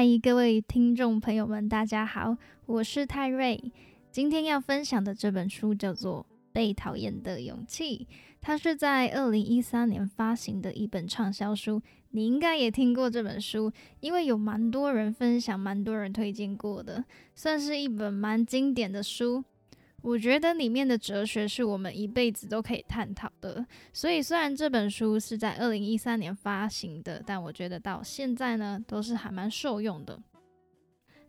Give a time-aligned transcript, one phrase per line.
[0.00, 3.70] 嗨，各位听众朋友们，大家好，我是泰瑞。
[4.10, 6.24] 今天要分享的这本书叫做
[6.54, 8.06] 《被讨厌的勇气》，
[8.40, 11.82] 它是在二零一三年发行的一本畅销书。
[12.12, 13.70] 你应该也听过这本书，
[14.00, 17.04] 因为有蛮多人分享，蛮多人推荐过的，
[17.34, 19.44] 算是一本蛮经典的书。
[20.02, 30.20] 我觉得里面的哲学是我们一辈子都可以探讨的，所以虽然这本书是在二零一三年发行的，但我觉得到现在呢都是还蛮受用的。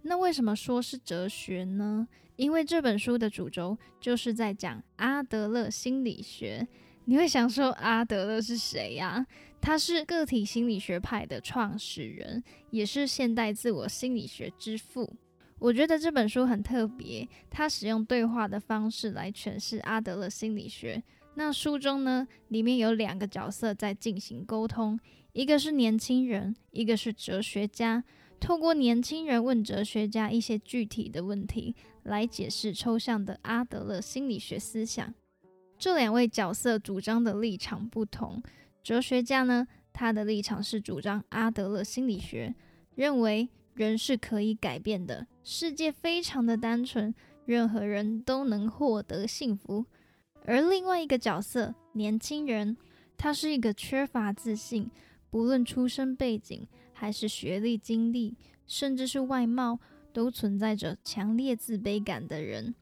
[0.03, 2.07] 那为什么说是哲学呢？
[2.37, 6.67] 因为这本书的主轴就是在讲阿德勒心理学。
[7.05, 9.25] 你会想说阿德勒是谁呀？
[9.59, 15.13] 他是个体心理学派的创始人，也是现代自我心理学之父。
[15.61, 21.03] 我觉得这本书很特别，它使用对话的方式来诠释阿德勒心理学。
[21.35, 24.99] 那书中呢，里面有两个角色在进行沟通，
[25.33, 28.03] 一个是年轻人，一个是哲学家。
[28.39, 35.13] 透过年轻人问哲学家一些具体的问题，来解释抽象的阿德勒心理学思想。
[35.77, 38.41] 这两位角色主张的立场不同。
[38.81, 42.55] 哲学家呢，他的立场是主张阿德勒心理学，
[42.95, 43.47] 认为。
[43.73, 47.13] 人是可以改变的，世界非常的单纯，
[47.45, 49.85] 任何人都能获得幸福。
[50.45, 52.77] 而另外一个角色，年轻人，
[53.17, 54.89] 他是一个缺乏自信，
[55.29, 58.35] 不论出身背景，还是学历、经历，
[58.67, 59.79] 甚至是外貌，
[60.13, 62.75] 都存在着强烈自卑感的人。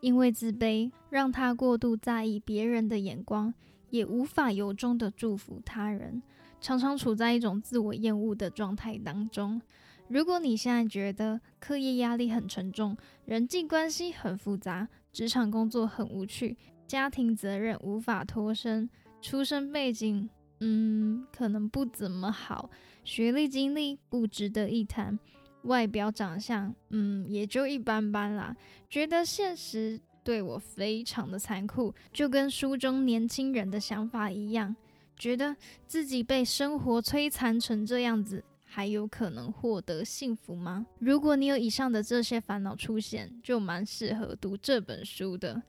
[0.00, 3.52] 因为自卑，让他过度在意别人的眼光，
[3.90, 6.22] 也无法由衷的祝福他人，
[6.60, 9.60] 常常处在一种自我厌恶的状态当中。
[10.08, 16.56] 如果你现在觉得课业压力很沉重，人际关系很复杂，职场工作很无趣，
[16.86, 18.88] 家庭责任无法脱身，
[19.20, 20.28] 出身背景
[20.60, 22.70] 嗯可能不怎么好，
[23.04, 25.18] 学历经历不值得一谈，
[25.64, 28.56] 外表长相嗯也就一般般啦，
[28.88, 34.74] 觉得现实对我非常的残酷，就跟书中年轻人的想法一样，
[35.18, 35.54] 觉得
[35.86, 38.42] 自己被生活摧残成这样子。
[38.70, 40.86] 还有可能获得幸福吗？
[40.98, 45.62] 如果你有以上的这些烦恼出现，就蛮适合读这本书的。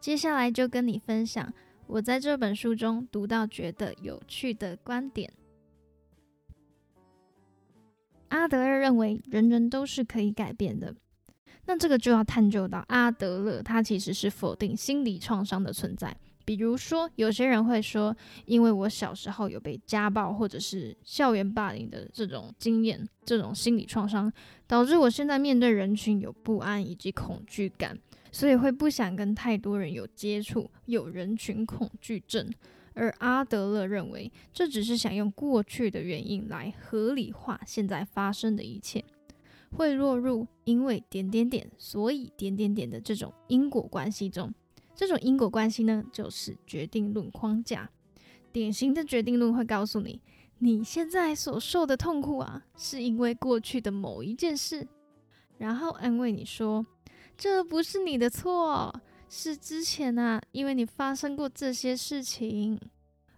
[0.00, 1.52] 接下来就跟你分享
[1.86, 5.30] 我在这本书中读到觉得有趣的观点。
[8.28, 10.94] 阿德勒认为人人都是可以改变的，
[11.66, 16.16] 那这个就要探究到阿德勒他其实是否定心理创伤的存在。
[16.44, 24.30] 比如说，有些人会说，因为我小时候有被家暴或者是校园霸凌的这种经验，这种心理创伤，
[24.66, 27.98] 导致我现在面对人群有不安以及恐惧感，
[28.30, 32.48] 所以会不想跟太多人有接触，有人群恐惧症。
[32.96, 39.04] 而阿德勒认为，这只是想用过去的原因来合理化现在发生的一切，
[39.72, 44.54] 会落入因为点点点，所以点点点的这种因果关系中。
[44.94, 47.90] 这种因果关系呢，就是决定论框架。
[48.52, 50.20] 典型的决定论会告诉你，
[50.58, 54.86] 你现在所受的痛苦啊，是因为过去的某一件事，
[55.58, 56.86] 然后安慰你说，
[57.36, 58.94] 这不是你的错，
[59.28, 62.80] 是之前啊，因为你发生过这些事情。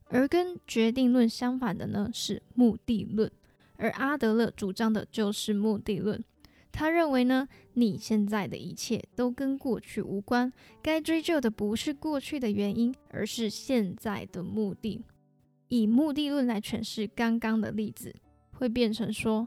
[0.08, 3.28] 而跟决定论相反的呢，是目的论，
[3.76, 6.22] 而阿德勒主张的就是目的论。
[6.70, 7.48] 他认为呢，
[7.78, 10.50] 你现在的一切都跟过去无关，
[10.80, 15.04] 该追究的不是过去的原因，而是现在的目的。
[15.68, 18.14] 以目的论来诠释刚刚的例子，
[18.52, 19.46] 会变成说，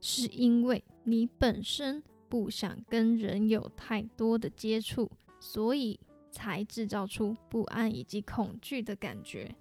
[0.00, 6.00] 是因为你本身不想跟人有太多的接触，所以
[6.32, 9.54] 才制造出不安以及恐惧的感觉。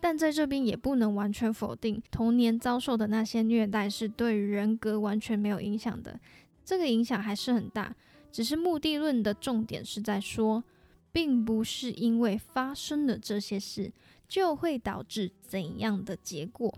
[0.00, 6.20] 但在这边也不能完全否定童年遭受的那些虐待是对人格完全没有影响的，
[6.64, 7.94] 这个影响还是很大。
[8.32, 10.64] 只是目的论的重点是在说，
[11.12, 13.92] 并不是因为发生了这些事
[14.26, 16.76] 就会导致怎样的结果，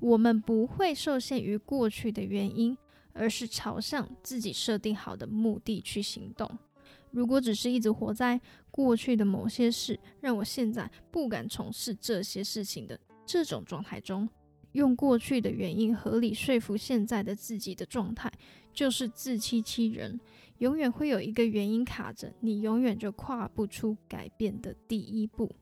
[0.00, 2.76] 我们不会受限于过去的原因，
[3.12, 6.50] 而是朝向自己设定好的目的去行动。
[7.12, 8.40] 如果只是一直活在
[8.72, 14.28] 过去的某些事，让我现在不敢从事这些事情的这种状态中，
[14.72, 18.32] 用过去的原因合理说服现在的自己的状态，
[18.72, 20.20] 就是自欺欺人。
[20.58, 25.54] 永远会有一个原因卡着你，永远就跨不出改变的第一步。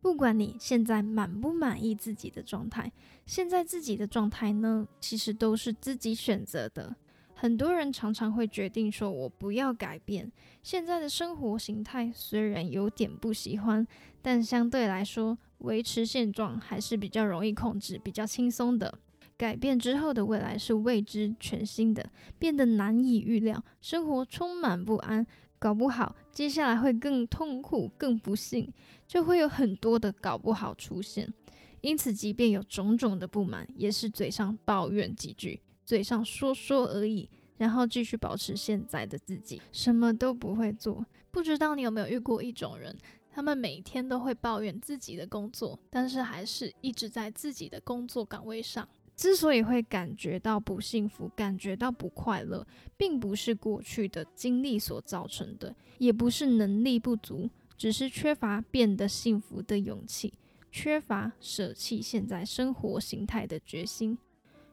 [0.00, 2.92] 不管你现在满不满意自己的状态，
[3.26, 6.94] 现在自己的状态呢，其实都是自己选择的。
[7.34, 10.30] 很多人常常会决定说：“我不要改变
[10.62, 13.84] 现在的生活形态，虽然有点不喜欢，
[14.22, 18.98] 但相对来说维持现状还是比较容易控制、比较轻松的。
[19.40, 25.26] 改变之后的未来是未知、全新的，变得难以预料，生活充满不安，
[25.58, 28.70] 搞不好接下来会更痛苦、更不幸，
[29.06, 31.32] 就会有很多的搞不好出现。
[31.80, 37.26] 因此，即便有种种的不满，也是嘴上抱怨几句，嘴上说说而已，
[37.56, 41.06] 然后继续保持现在的自己，什么都不会做。
[41.30, 42.94] 不知道你有没有遇过一种人？
[43.32, 48.86] 他们每天都会抱怨自己的工作，但是还是一直在自己的工作岗位上。
[49.20, 60.32] 之所以会感觉到不幸福、感觉到不快乐，并不是过去的经历所造成的，也不是能力不足，只是缺乏变得幸福的勇气，
[60.72, 64.16] 缺乏舍弃现在生活形态的决心。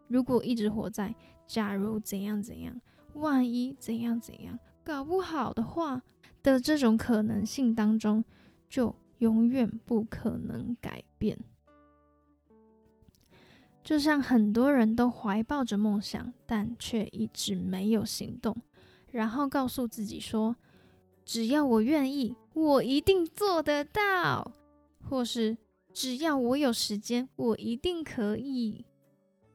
[0.08, 1.14] 如果一直活在
[1.46, 2.80] “假如怎样怎样，
[3.16, 6.02] 万一怎样怎样，搞不好的话”
[6.42, 8.24] 的这种可能性当中，
[8.70, 11.38] 就永远不可能改变。
[13.88, 18.54] 就像很多人都怀抱着梦想，但却一直没有行动，
[19.14, 20.58] 然后告诉自己说
[21.24, 24.52] ：“只要我愿意，我一定做得到；
[25.08, 25.58] 或是
[25.94, 28.84] 只要我有时间，我一定可以；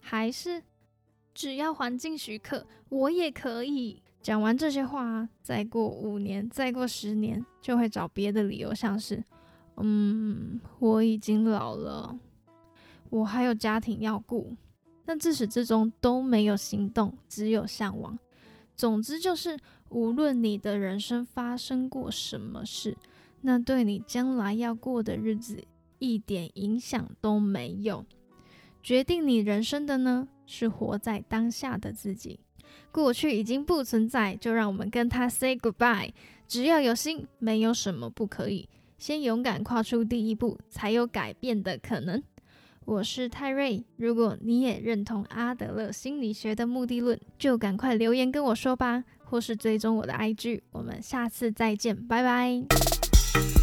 [0.01, 0.63] 还是
[1.35, 9.23] 只要环境许可，我也可以。”讲完这些话，再过五年，再过十年，就会找别的理由，像是，
[9.77, 12.19] 嗯，我已经老了，
[13.13, 14.57] 我还有家庭要顾，
[15.05, 18.19] 但自始至终都没有行动，只有向往。
[18.75, 19.59] 总之就是，
[19.91, 22.97] 无论你的人生发生过什么事，
[23.43, 25.63] 那对你将来要过的日子
[25.99, 28.03] 一点影响都没有。
[28.83, 32.41] 决定你人生的呢，是活在当下的自己。
[32.91, 36.11] 过去已经不存在，就让我们跟他 say goodbye。
[36.49, 38.67] 只要有心，没有什么不可以。
[38.97, 42.23] 先勇敢跨出第一步，才有改变的可能。
[42.85, 50.63] 我是泰瑞，如果你也认同阿德勒心理学的目的论，就赶快留言跟我说吧，或是追踪我的 IG。
[50.73, 53.62] 我们下次再见，拜拜。